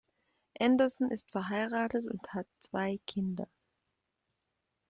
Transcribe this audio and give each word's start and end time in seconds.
Anderson 0.59 1.11
ist 1.11 1.29
verheiratet 1.29 2.09
und 2.09 2.33
hat 2.33 2.47
zwei 2.61 2.99
Kinder. 3.05 3.47